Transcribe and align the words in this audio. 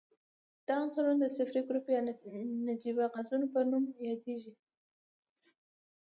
دا 0.67 0.73
عنصرونه 0.81 1.17
د 1.21 1.25
صفري 1.37 1.61
ګروپ 1.67 1.85
یا 1.95 2.01
نجیبه 2.67 3.05
غازونو 3.13 3.45
په 3.53 3.59
نوم 3.69 3.83
یادیږي. 4.07 4.53